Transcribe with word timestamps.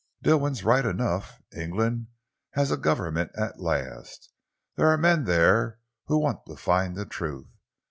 Dilwyn's 0.23 0.63
right 0.63 0.83
enough. 0.83 1.39
England 1.55 2.07
has 2.53 2.71
a 2.71 2.75
Government 2.77 3.29
at 3.37 3.59
last. 3.59 4.31
There 4.75 4.87
are 4.87 4.97
men 4.97 5.25
there 5.25 5.77
who 6.07 6.17
want 6.17 6.43
to 6.47 6.55
find 6.55 6.95
the 6.95 7.05
truth. 7.05 7.51